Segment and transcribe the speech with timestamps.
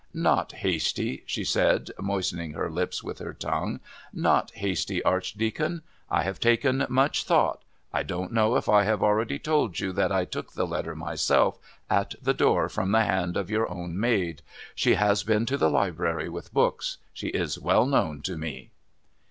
[0.15, 3.81] "Not hasty," she said, moistening her lips with her tongue.
[4.11, 5.83] "Not hasty, Archdeacon.
[6.09, 7.61] I have taken much thought.
[7.93, 11.59] I don't know if I have already told you that I took the letter myself
[11.87, 14.41] at the door from the hand of your own maid.
[14.73, 16.97] She has been to the Library with books.
[17.13, 18.71] She is well known to me."